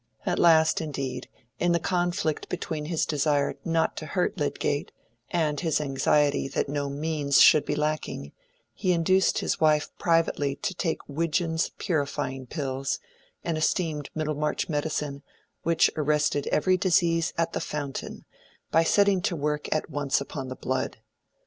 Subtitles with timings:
[0.25, 1.29] At last, indeed,
[1.59, 4.91] in the conflict between his desire not to hurt Lydgate
[5.29, 8.31] and his anxiety that no "means" should be lacking,
[8.73, 12.97] he induced his wife privately to take Widgeon's Purifying Pills,
[13.43, 15.21] an esteemed Middlemarch medicine,
[15.61, 18.25] which arrested every disease at the fountain
[18.71, 20.97] by setting to work at once upon the blood.